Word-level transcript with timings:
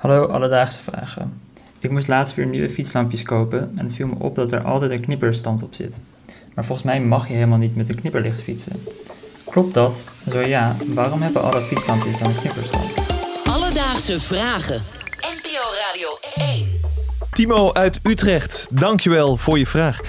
Hallo 0.00 0.26
alledaagse 0.26 0.78
vragen. 0.80 1.40
Ik 1.78 1.90
moest 1.90 2.08
laatst 2.08 2.34
weer 2.34 2.46
nieuwe 2.46 2.70
fietslampjes 2.70 3.22
kopen 3.22 3.72
en 3.76 3.84
het 3.84 3.94
viel 3.94 4.06
me 4.06 4.14
op 4.18 4.34
dat 4.34 4.52
er 4.52 4.62
altijd 4.64 4.90
een 4.90 5.00
knipperstand 5.00 5.62
op 5.62 5.74
zit. 5.74 5.98
Maar 6.54 6.64
volgens 6.64 6.86
mij 6.86 7.00
mag 7.00 7.28
je 7.28 7.34
helemaal 7.34 7.58
niet 7.58 7.76
met 7.76 7.88
een 7.88 7.94
knipperlicht 8.00 8.42
fietsen. 8.42 8.72
Klopt 9.50 9.74
dat? 9.74 10.04
Zo 10.30 10.40
ja, 10.40 10.76
waarom 10.94 11.22
hebben 11.22 11.42
alle 11.42 11.60
fietslampjes 11.60 12.18
dan 12.18 12.28
een 12.28 12.40
knipperstand? 12.40 12.94
Alledaagse 13.44 14.20
vragen. 14.20 14.82
NPO 15.20 15.64
Radio 15.86 16.08
1. 16.34 16.80
Timo 17.30 17.72
uit 17.72 18.00
Utrecht, 18.02 18.80
dankjewel 18.80 19.36
voor 19.36 19.58
je 19.58 19.66
vraag. 19.66 20.00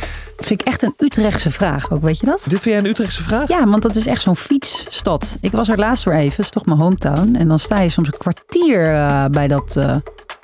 Vind 0.48 0.62
ik 0.62 0.68
echt 0.68 0.84
een 0.84 0.94
Utrechtse 0.98 1.52
vraag 1.52 1.92
ook, 1.92 2.02
weet 2.02 2.20
je 2.20 2.26
dat? 2.26 2.40
Dit 2.50 2.60
vind 2.60 2.64
jij 2.64 2.78
een 2.78 2.86
Utrechtse 2.86 3.24
vraag? 3.24 3.48
Ja, 3.48 3.68
want 3.68 3.82
dat 3.82 3.96
is 3.96 4.08
echt 4.08 4.22
zo'n 4.22 4.36
fietsstad. 4.36 5.38
Ik 5.42 5.52
was 5.52 5.70
er 5.70 5.78
laatst 5.78 6.04
weer 6.04 6.16
even, 6.16 6.44
is 6.44 6.50
toch 6.50 6.66
mijn 6.66 6.80
hometown. 6.80 7.36
En 7.36 7.48
dan 7.48 7.60
sta 7.60 7.80
je 7.80 7.90
soms 7.90 8.08
een 8.08 8.18
kwartier 8.18 8.94
eh, 8.94 9.26
bij 9.26 9.48
dat 9.48 9.76
uh, 9.78 9.96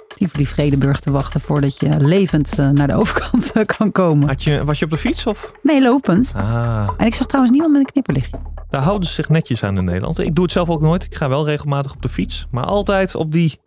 Tivoli 0.08 0.48
Vredenburg 0.48 1.00
te 1.00 1.12
wachten 1.12 1.42
voordat 1.42 1.80
je 1.80 2.00
levend 2.00 2.54
eh, 2.58 2.70
naar 2.70 2.88
de 2.88 2.96
overkant 2.96 3.52
eh, 3.52 3.66
kan 3.78 3.92
komen. 3.92 4.28
Had 4.28 4.44
je, 4.44 4.64
was 4.64 4.80
je 4.80 4.86
op 4.86 4.92
de 4.92 4.98
fiets 4.98 5.26
of? 5.26 5.52
Nee, 5.62 5.82
lopend. 5.82 6.34
Ah, 6.38 6.90
En 6.98 7.06
ik 7.06 7.16
zag 7.16 7.28
trouwens 7.28 7.54
niemand 7.54 7.78
met 7.78 7.86
een 7.86 7.92
knipperlichtje. 7.92 8.40
daar 8.70 8.82
houden 8.82 9.08
ze 9.08 9.14
zich 9.14 9.30
netjes 9.30 9.64
aan 9.64 9.78
in 9.78 9.86
Nederland. 9.86 10.20
Ik 10.20 10.36
doe 10.36 10.44
het 10.44 10.54
zelf 10.54 10.70
ook 10.70 10.82
nooit. 10.82 11.04
Ik 11.04 11.16
ga 11.16 11.30
wel 11.30 11.46
regelmatig 11.46 11.94
op 11.94 12.02
de 12.02 12.10
fiets. 12.10 12.48
Maar 12.52 12.66
altijd 12.66 13.16
op 13.16 13.32
die 13.32 13.60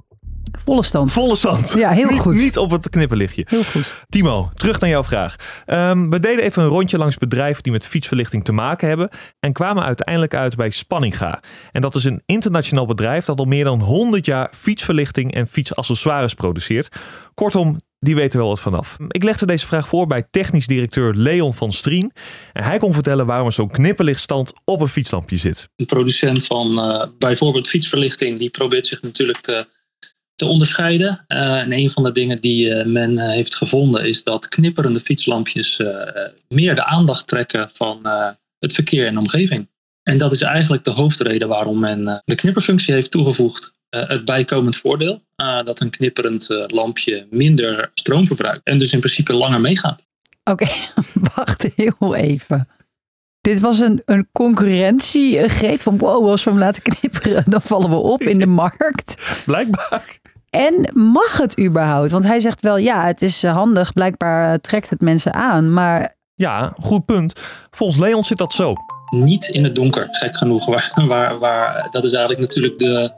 Volle 0.64 0.82
stand. 0.82 1.12
volle 1.12 1.36
stand. 1.36 1.72
Ja, 1.76 1.90
heel 1.90 2.10
Niet- 2.10 2.20
goed. 2.20 2.34
Niet 2.34 2.56
op 2.58 2.70
het 2.70 2.88
knipperlichtje. 2.88 3.44
Heel 3.48 3.62
goed. 3.64 3.92
Timo, 4.08 4.50
terug 4.54 4.80
naar 4.80 4.90
jouw 4.90 5.04
vraag. 5.04 5.36
Ehm, 5.64 6.08
we 6.10 6.20
deden 6.20 6.44
even 6.44 6.62
een 6.62 6.68
rondje 6.68 6.98
langs 6.98 7.16
bedrijven 7.16 7.62
die 7.62 7.72
met 7.72 7.86
fietsverlichting 7.86 8.44
te 8.44 8.52
maken 8.52 8.88
hebben. 8.88 9.08
En 9.40 9.52
kwamen 9.52 9.82
uiteindelijk 9.82 10.34
uit 10.34 10.56
bij 10.56 10.70
Spanninga. 10.70 11.40
En 11.72 11.80
dat 11.80 11.94
is 11.94 12.04
een 12.04 12.22
internationaal 12.26 12.86
bedrijf 12.86 13.24
dat 13.24 13.38
al 13.38 13.44
meer 13.44 13.64
dan 13.64 13.80
100 13.80 14.26
jaar 14.26 14.50
fietsverlichting 14.54 15.34
en 15.34 15.46
fietsaccessoires 15.46 16.34
produceert. 16.34 16.88
Kortom, 17.34 17.80
die 17.98 18.14
weten 18.14 18.38
wel 18.38 18.48
wat 18.48 18.60
vanaf. 18.60 18.96
Ik 19.08 19.22
legde 19.22 19.46
deze 19.46 19.66
vraag 19.66 19.88
voor 19.88 20.06
bij 20.06 20.26
technisch 20.30 20.66
directeur 20.66 21.14
Leon 21.14 21.54
van 21.54 21.72
Strien. 21.72 22.12
En 22.52 22.62
hij 22.64 22.78
kon 22.78 22.92
vertellen 22.92 23.26
waarom 23.26 23.46
er 23.46 23.52
zo'n 23.52 23.70
knipperlichtstand 23.70 24.52
op 24.64 24.80
een 24.80 24.88
fietslampje 24.88 25.36
zit. 25.36 25.68
een 25.76 25.86
producent 25.86 26.46
van 26.46 26.78
eh, 26.80 27.06
bijvoorbeeld 27.18 27.68
fietsverlichting, 27.68 28.38
die 28.38 28.50
probeert 28.50 28.86
zich 28.86 29.02
natuurlijk 29.02 29.40
te, 29.40 29.66
te 30.36 30.46
onderscheiden. 30.46 31.24
Eh, 31.26 31.58
en 31.58 31.72
een 31.72 31.90
van 31.90 32.02
de 32.02 32.12
dingen 32.12 32.40
die 32.40 32.74
eh, 32.74 32.86
men 32.86 33.18
eh, 33.18 33.28
heeft 33.28 33.54
gevonden 33.54 34.04
is 34.04 34.22
dat 34.22 34.48
knipperende 34.48 35.00
fietslampjes 35.00 35.82
meer 36.48 36.74
de 36.74 36.84
aandacht 36.84 37.26
trekken 37.26 37.70
van 37.70 38.04
eh, 38.06 38.28
het 38.58 38.72
verkeer 38.72 39.06
en 39.06 39.14
de 39.14 39.20
omgeving. 39.20 39.68
En 40.02 40.18
dat 40.18 40.32
is 40.32 40.42
eigenlijk 40.42 40.84
de 40.84 40.90
hoofdreden 40.90 41.48
waarom 41.48 41.78
men 41.78 42.08
eh, 42.08 42.18
de 42.24 42.34
knipperfunctie 42.34 42.94
heeft 42.94 43.10
toegevoegd. 43.10 43.72
Eh, 43.88 44.08
het 44.08 44.24
bijkomend 44.24 44.76
voordeel 44.76 45.22
eh, 45.36 45.62
dat 45.62 45.80
een 45.80 45.90
knipperend 45.90 46.50
eh, 46.50 46.64
lampje 46.66 47.26
minder 47.30 47.90
stroom 47.94 48.26
verbruikt 48.26 48.60
en 48.64 48.78
dus 48.78 48.92
in 48.92 48.98
principe 48.98 49.32
langer 49.32 49.60
meegaat. 49.60 50.06
Oké, 50.44 50.66
wacht 51.34 51.66
heel 51.76 52.14
even. 52.14 52.68
Dit 53.40 53.60
was 53.60 53.78
een, 53.78 54.02
een 54.04 54.28
concurrentiegreep 54.32 55.80
van 55.80 55.98
wow, 55.98 56.28
als 56.28 56.44
we 56.44 56.50
hem 56.50 56.58
laten 56.58 56.82
knipperen, 56.82 57.44
dan 57.46 57.62
vallen 57.62 57.90
we 57.90 57.96
op 57.96 58.20
in 58.20 58.38
de 58.38 58.46
markt. 58.46 59.14
Blijkbaar. 59.46 60.18
En 60.56 60.90
mag 60.92 61.36
het 61.38 61.60
überhaupt? 61.60 62.10
Want 62.10 62.24
hij 62.24 62.40
zegt 62.40 62.60
wel, 62.60 62.76
ja, 62.76 63.06
het 63.06 63.22
is 63.22 63.42
eh, 63.42 63.52
handig. 63.52 63.92
Blijkbaar 63.92 64.52
eh, 64.52 64.58
trekt 64.58 64.90
het 64.90 65.00
mensen 65.00 65.34
aan. 65.34 65.72
Maar 65.72 66.14
Ja, 66.34 66.72
goed 66.80 67.04
punt. 67.04 67.40
Volgens 67.70 67.98
Leon 67.98 68.24
zit 68.24 68.38
dat 68.38 68.52
zo. 68.52 68.74
niet 69.10 69.48
in 69.48 69.64
het 69.64 69.74
donker, 69.74 70.06
gek 70.10 70.36
genoeg. 70.36 70.66
Waar, 70.74 70.92
waar, 71.06 71.38
waar, 71.38 71.88
dat 71.90 72.04
is 72.04 72.12
eigenlijk 72.12 72.40
natuurlijk 72.40 72.78
de, 72.78 73.12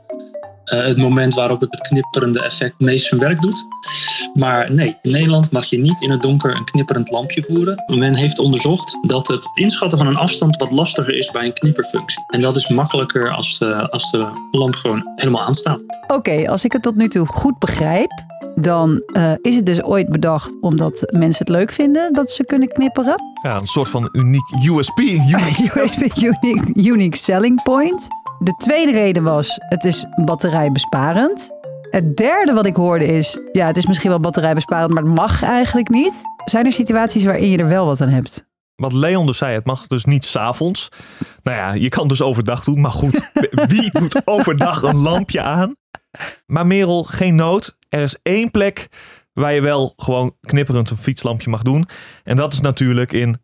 eh, 0.68 0.86
het 0.86 0.96
moment 0.96 1.34
waarop 1.34 1.60
het 1.60 1.80
knipperende 1.80 2.42
effect 2.42 2.74
meest 2.78 3.06
zijn 3.06 3.20
werk 3.20 3.40
doet. 3.40 3.66
Maar 4.34 4.72
nee, 4.72 4.96
in 5.02 5.10
Nederland 5.10 5.50
mag 5.50 5.66
je 5.66 5.78
niet 5.78 6.00
in 6.00 6.10
het 6.10 6.22
donker 6.22 6.56
een 6.56 6.64
knipperend 6.64 7.10
lampje 7.10 7.42
voeren. 7.42 7.84
Men 7.86 8.14
heeft 8.14 8.38
onderzocht 8.38 8.98
dat 9.06 9.28
het 9.28 9.48
inschatten 9.54 9.98
van 9.98 10.06
een 10.06 10.16
afstand 10.16 10.56
wat 10.56 10.70
lastiger 10.70 11.14
is 11.14 11.30
bij 11.30 11.44
een 11.44 11.52
knipperfunctie. 11.52 12.24
En 12.26 12.40
dat 12.40 12.56
is 12.56 12.68
makkelijker 12.68 13.30
als 13.30 13.58
de, 13.58 13.90
als 13.90 14.10
de 14.10 14.48
lamp 14.50 14.74
gewoon 14.74 15.12
helemaal 15.16 15.42
aanstaat. 15.42 15.80
oké, 16.06 16.50
als 16.50 16.64
ik 16.64 16.72
het 16.72 16.82
tot 16.82 16.96
nu 16.96 17.08
toe 17.08 17.26
goed 17.26 17.58
begrijp, 17.58 18.10
dan 18.54 19.02
eh, 19.12 19.32
is 19.42 19.56
het 19.56 19.66
dus 19.66 19.82
ooit 19.82 20.08
bedacht 20.08 20.56
omdat 20.60 21.12
mensen 21.16 21.46
het 21.46 21.56
leuk 21.56 21.72
vinden 21.72 22.12
dat 22.12 22.30
ze 22.30 22.44
kunnen 22.44 22.68
knipperen. 22.68 23.14
Ja, 23.42 23.60
een 23.60 23.66
soort 23.66 23.88
van 23.88 24.08
uniek 24.12 24.44
USP. 24.64 24.98
Unique, 26.18 26.72
unique 26.74 27.16
selling 27.16 27.62
point. 27.62 28.08
De 28.38 28.54
tweede 28.56 28.92
reden 28.92 29.22
was, 29.22 29.56
het 29.68 29.84
is 29.84 30.06
batterijbesparend. 30.24 31.50
Het 31.90 32.16
derde 32.16 32.52
wat 32.52 32.66
ik 32.66 32.76
hoorde 32.76 33.06
is, 33.06 33.38
ja, 33.52 33.66
het 33.66 33.76
is 33.76 33.86
misschien 33.86 34.10
wel 34.10 34.20
batterijbesparend, 34.20 34.92
maar 34.94 35.02
het 35.02 35.14
mag 35.14 35.42
eigenlijk 35.42 35.88
niet. 35.88 36.14
Zijn 36.44 36.66
er 36.66 36.72
situaties 36.72 37.24
waarin 37.24 37.50
je 37.50 37.58
er 37.58 37.68
wel 37.68 37.86
wat 37.86 38.00
aan 38.00 38.08
hebt? 38.08 38.46
Wat 38.74 38.92
Leon 38.92 39.26
dus 39.26 39.38
zei, 39.38 39.54
het 39.54 39.66
mag 39.66 39.86
dus 39.86 40.04
niet 40.04 40.24
s'avonds. 40.24 40.88
Nou 41.42 41.56
ja, 41.56 41.72
je 41.72 41.88
kan 41.88 42.08
dus 42.08 42.22
overdag 42.22 42.64
doen. 42.64 42.80
Maar 42.80 42.90
goed, 42.90 43.30
wie 43.68 43.90
doet 43.90 44.26
overdag 44.26 44.82
een 44.82 44.96
lampje 44.96 45.42
aan? 45.42 45.76
Maar 46.46 46.66
Merel, 46.66 47.04
geen 47.04 47.34
nood. 47.34 47.76
Er 47.88 48.02
is 48.02 48.18
één 48.22 48.50
plek 48.50 48.88
waar 49.32 49.52
je 49.52 49.60
wel 49.60 49.92
gewoon 49.96 50.34
knipperend 50.40 50.90
een 50.90 50.96
fietslampje 50.96 51.50
mag 51.50 51.62
doen. 51.62 51.88
En 52.24 52.36
dat 52.36 52.52
is 52.52 52.60
natuurlijk 52.60 53.12
in... 53.12 53.42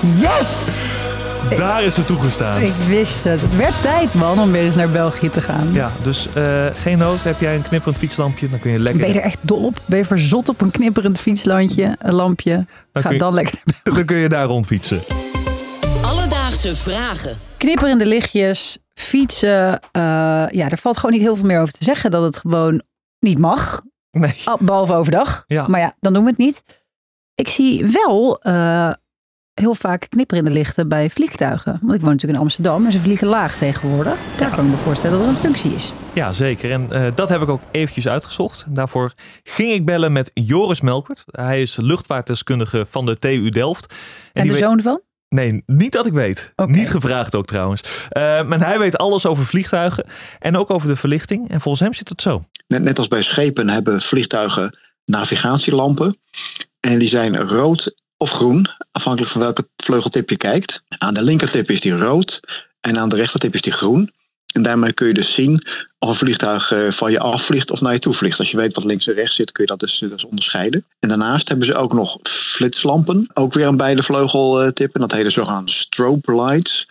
Yes! 0.00 0.76
Daar 1.56 1.82
is 1.84 1.96
het 1.96 2.06
toegestaan. 2.06 2.62
Ik 2.62 2.72
wist 2.72 3.24
het. 3.24 3.40
Het 3.40 3.56
werd 3.56 3.82
tijd, 3.82 4.14
man, 4.14 4.38
om 4.40 4.52
weer 4.52 4.62
eens 4.62 4.76
naar 4.76 4.90
België 4.90 5.28
te 5.28 5.40
gaan. 5.40 5.72
Ja, 5.72 5.90
dus 6.02 6.28
eh, 6.34 6.66
geen 6.72 6.98
nood. 6.98 7.22
Heb 7.22 7.40
jij 7.40 7.54
een 7.56 7.62
knipperend 7.62 7.98
fietslampje, 7.98 8.48
dan 8.50 8.58
kun 8.58 8.70
je 8.70 8.78
lekker... 8.78 9.00
Ben 9.00 9.12
je 9.12 9.18
er 9.18 9.24
echt 9.24 9.38
dol 9.40 9.64
op? 9.64 9.80
Ben 9.86 9.98
je 9.98 10.04
verzot 10.04 10.48
op 10.48 10.60
een 10.60 10.70
knipperend 10.70 11.18
fietslandje, 11.18 11.96
een 11.98 12.12
lampje? 12.14 12.66
Dan 12.92 13.02
Ga 13.02 13.10
je- 13.10 13.18
dan 13.18 13.34
lekker 13.34 13.54
naar 13.54 13.64
België. 13.82 13.98
Dan 13.98 14.06
kun 14.06 14.16
je 14.16 14.28
daar 14.28 14.46
rondfietsen. 14.46 15.00
Alledaagse 16.04 16.76
vragen. 16.76 17.36
Knipperende 17.56 18.06
lichtjes, 18.06 18.78
fietsen. 18.94 19.80
eh, 19.92 20.00
ja, 20.50 20.68
er 20.68 20.78
valt 20.78 20.96
gewoon 20.96 21.12
niet 21.12 21.22
heel 21.22 21.36
veel 21.36 21.46
meer 21.46 21.60
over 21.60 21.72
te 21.74 21.84
zeggen. 21.84 22.10
Dat 22.10 22.22
het 22.22 22.36
gewoon 22.36 22.82
niet 23.20 23.38
mag. 23.38 23.80
Nee. 24.10 24.42
Behalve 24.58 24.94
overdag. 24.94 25.44
Ja. 25.46 25.66
Maar 25.68 25.80
ja, 25.80 25.94
dan 26.00 26.12
doen 26.12 26.22
we 26.24 26.28
het 26.30 26.38
niet. 26.38 26.62
Ik 27.34 27.48
zie 27.48 27.86
wel 28.04 28.40
eh, 28.40 28.90
heel 29.58 29.74
vaak 29.74 30.06
knipperende 30.08 30.50
lichten 30.50 30.88
bij 30.88 31.10
vliegtuigen. 31.10 31.78
Want 31.82 31.94
ik 31.94 32.00
woon 32.00 32.10
natuurlijk 32.10 32.38
in 32.38 32.44
Amsterdam 32.44 32.84
en 32.86 32.92
ze 32.92 33.00
vliegen 33.00 33.26
laag 33.26 33.56
tegenwoordig. 33.56 34.16
Daar 34.38 34.50
kan 34.50 34.64
ik 34.64 34.70
me 34.70 34.76
voorstellen 34.76 35.18
dat 35.18 35.26
er 35.26 35.32
een 35.32 35.40
functie 35.40 35.74
is. 35.74 35.92
Ja, 36.14 36.32
zeker. 36.32 36.72
En 36.72 36.92
eh, 36.92 37.12
dat 37.14 37.28
heb 37.28 37.42
ik 37.42 37.48
ook 37.48 37.60
eventjes 37.70 38.08
uitgezocht. 38.08 38.64
Daarvoor 38.68 39.12
ging 39.42 39.72
ik 39.72 39.86
bellen 39.86 40.12
met 40.12 40.30
Joris 40.34 40.80
Melkert. 40.80 41.24
Hij 41.26 41.62
is 41.62 41.76
luchtvaartdeskundige 41.76 42.86
van 42.90 43.06
de 43.06 43.18
TU 43.18 43.48
Delft. 43.48 43.94
En, 44.32 44.42
die 44.42 44.52
de 44.52 44.58
weet- 44.58 44.68
zoon 44.68 44.82
van? 44.82 45.00
Nee, 45.28 45.62
niet 45.66 45.92
dat 45.92 46.06
ik 46.06 46.12
weet. 46.12 46.52
Niet 46.66 46.90
gevraagd 46.90 47.34
ook 47.34 47.46
trouwens. 47.46 47.80
Eh, 48.08 48.42
maar 48.42 48.60
hij 48.66 48.78
weet 48.78 48.98
alles 48.98 49.26
over 49.26 49.46
vliegtuigen 49.46 50.06
en 50.38 50.56
ook 50.56 50.70
over 50.70 50.88
de 50.88 50.96
verlichting. 50.96 51.50
En 51.50 51.60
volgens 51.60 51.82
hem 51.84 51.94
zit 51.94 52.08
het 52.08 52.22
zo. 52.22 52.44
Net, 52.66 52.82
net 52.82 52.98
als 52.98 53.08
bij 53.08 53.22
schepen 53.22 53.68
hebben 53.68 54.00
vliegtuigen 54.00 54.78
navigatielampen. 55.04 56.16
En 56.80 56.98
die 56.98 57.08
zijn 57.08 57.36
rood 57.36 57.94
of 58.18 58.30
groen, 58.30 58.66
afhankelijk 58.92 59.32
van 59.32 59.40
welke 59.40 59.68
vleugeltip 59.76 60.30
je 60.30 60.36
kijkt. 60.36 60.82
Aan 60.98 61.14
de 61.14 61.22
linkertip 61.22 61.70
is 61.70 61.80
die 61.80 61.96
rood 61.96 62.40
en 62.80 62.98
aan 62.98 63.08
de 63.08 63.16
rechtertip 63.16 63.54
is 63.54 63.62
die 63.62 63.72
groen. 63.72 64.12
En 64.52 64.62
daarmee 64.62 64.92
kun 64.92 65.06
je 65.06 65.14
dus 65.14 65.34
zien 65.34 65.62
of 65.98 66.08
een 66.08 66.14
vliegtuig 66.14 66.72
eh, 66.72 66.90
van 66.90 67.10
je 67.10 67.18
afvliegt 67.18 67.70
of 67.70 67.80
naar 67.80 67.92
je 67.92 67.98
toe 67.98 68.14
vliegt. 68.14 68.38
Als 68.38 68.50
je 68.50 68.56
weet 68.56 68.74
wat 68.74 68.84
links 68.84 69.06
en 69.06 69.14
rechts 69.14 69.34
zit, 69.34 69.52
kun 69.52 69.64
je 69.64 69.70
dat 69.70 69.80
dus, 69.80 69.98
dus 69.98 70.24
onderscheiden. 70.24 70.84
En 70.98 71.08
daarnaast 71.08 71.48
hebben 71.48 71.66
ze 71.66 71.74
ook 71.74 71.92
nog 71.92 72.18
flitslampen, 72.22 73.30
ook 73.34 73.52
weer 73.52 73.66
aan 73.66 73.76
beide 73.76 74.02
vleugeltippen. 74.02 75.00
Dat 75.00 75.12
heet 75.12 75.24
de 75.24 75.30
zogenaamde 75.30 75.72
strobe 75.72 76.42
lights. 76.42 76.88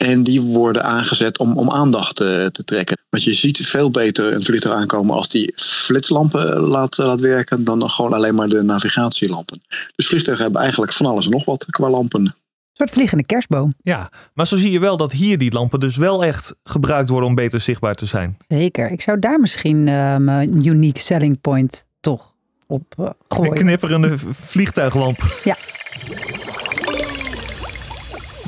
En 0.00 0.22
die 0.22 0.40
worden 0.40 0.84
aangezet 0.84 1.38
om, 1.38 1.58
om 1.58 1.70
aandacht 1.70 2.20
eh, 2.20 2.46
te 2.46 2.64
trekken. 2.64 2.98
Want 3.10 3.24
je 3.24 3.32
ziet 3.32 3.66
veel 3.66 3.90
beter 3.90 4.32
een 4.34 4.42
vliegtuig 4.44 4.74
aankomen 4.74 5.14
als 5.16 5.28
die 5.28 5.52
flitslampen 5.56 6.54
eh, 6.54 6.68
laat, 6.68 6.96
laat 6.98 7.20
werken. 7.20 7.64
dan 7.64 7.90
gewoon 7.90 8.12
alleen 8.12 8.34
maar 8.34 8.48
de 8.48 8.62
navigatielampen. 8.62 9.62
Dus 9.96 10.06
vliegtuigen 10.06 10.44
hebben 10.44 10.62
eigenlijk 10.62 10.92
van 10.92 11.06
alles 11.06 11.24
en 11.24 11.30
nog 11.30 11.44
wat 11.44 11.66
qua 11.70 11.90
lampen. 11.90 12.20
Een 12.20 12.32
soort 12.72 12.90
vliegende 12.90 13.24
kerstboom. 13.24 13.74
Ja, 13.82 14.10
maar 14.34 14.46
zo 14.46 14.56
zie 14.56 14.70
je 14.70 14.78
wel 14.80 14.96
dat 14.96 15.12
hier 15.12 15.38
die 15.38 15.52
lampen 15.52 15.80
dus 15.80 15.96
wel 15.96 16.24
echt 16.24 16.54
gebruikt 16.64 17.08
worden 17.08 17.28
om 17.28 17.34
beter 17.34 17.60
zichtbaar 17.60 17.94
te 17.94 18.06
zijn. 18.06 18.36
Zeker. 18.48 18.90
Ik 18.90 19.00
zou 19.00 19.18
daar 19.18 19.40
misschien 19.40 19.88
eh, 19.88 20.16
mijn 20.16 20.66
unique 20.66 21.00
selling 21.00 21.40
point 21.40 21.84
toch 22.00 22.32
op 22.66 22.94
eh, 22.98 23.04
Een 23.04 23.14
gooien. 23.28 23.52
knipperende 23.54 24.18
v- 24.18 24.22
vliegtuiglamp. 24.32 25.40
Ja. 25.44 25.56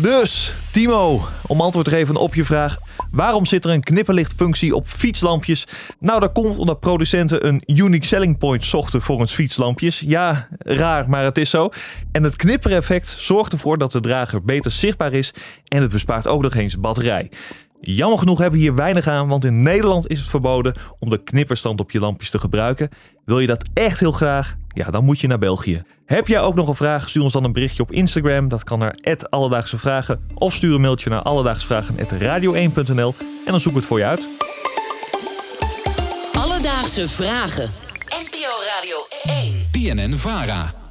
Dus, 0.02 0.54
Timo, 0.70 1.24
om 1.46 1.60
antwoord 1.60 1.84
te 1.84 1.90
geven 1.90 2.16
op 2.16 2.34
je 2.34 2.44
vraag. 2.44 2.78
Waarom 3.10 3.46
zit 3.46 3.64
er 3.64 3.70
een 3.70 3.82
knipperlichtfunctie 3.82 4.74
op 4.74 4.86
fietslampjes? 4.88 5.66
Nou, 5.98 6.20
dat 6.20 6.32
komt 6.32 6.58
omdat 6.58 6.80
producenten 6.80 7.46
een 7.46 7.62
unique 7.66 8.06
selling 8.06 8.38
point 8.38 8.64
zochten 8.64 9.02
voor 9.02 9.18
hun 9.18 9.28
fietslampjes. 9.28 10.00
Ja, 10.06 10.48
raar, 10.58 11.08
maar 11.08 11.24
het 11.24 11.38
is 11.38 11.50
zo. 11.50 11.70
En 12.12 12.22
het 12.22 12.36
knippereffect 12.36 13.14
zorgt 13.18 13.52
ervoor 13.52 13.78
dat 13.78 13.92
de 13.92 14.00
drager 14.00 14.44
beter 14.44 14.70
zichtbaar 14.70 15.12
is 15.12 15.34
en 15.68 15.82
het 15.82 15.90
bespaart 15.90 16.26
ook 16.26 16.42
nog 16.42 16.54
eens 16.54 16.80
batterij. 16.80 17.30
Jammer 17.80 18.18
genoeg 18.18 18.38
hebben 18.38 18.58
we 18.58 18.64
hier 18.64 18.74
weinig 18.74 19.06
aan, 19.06 19.28
want 19.28 19.44
in 19.44 19.62
Nederland 19.62 20.08
is 20.08 20.18
het 20.18 20.28
verboden 20.28 20.74
om 20.98 21.10
de 21.10 21.22
knipperstand 21.22 21.80
op 21.80 21.90
je 21.90 22.00
lampjes 22.00 22.30
te 22.30 22.38
gebruiken. 22.38 22.88
Wil 23.24 23.38
je 23.38 23.46
dat 23.46 23.64
echt 23.74 24.00
heel 24.00 24.12
graag? 24.12 24.56
Ja, 24.72 24.90
dan 24.90 25.04
moet 25.04 25.20
je 25.20 25.26
naar 25.26 25.38
België. 25.38 25.82
Heb 26.06 26.26
jij 26.26 26.40
ook 26.40 26.54
nog 26.54 26.68
een 26.68 26.74
vraag? 26.74 27.08
Stuur 27.08 27.22
ons 27.22 27.32
dan 27.32 27.44
een 27.44 27.52
berichtje 27.52 27.82
op 27.82 27.92
Instagram. 27.92 28.48
Dat 28.48 28.64
kan 28.64 28.78
naar 28.78 28.96
Alledaagse 29.30 29.78
Vragen. 29.78 30.28
Of 30.34 30.54
stuur 30.54 30.74
een 30.74 30.80
mailtje 30.80 31.10
naar 31.10 31.22
alledaagsvragen.radio1.nl 31.22 33.14
en 33.46 33.50
dan 33.50 33.60
zoek 33.60 33.72
ik 33.72 33.78
het 33.78 33.86
voor 33.86 33.98
je 33.98 34.04
uit. 34.04 34.26
Alledaagse 36.32 37.08
vragen. 37.08 37.70
NPO 38.08 38.50
Radio 38.76 38.96
1. 39.22 39.68
PNN 39.70 40.16
Vara. 40.16 40.81